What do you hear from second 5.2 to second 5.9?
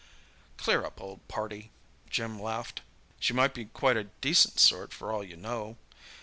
you know.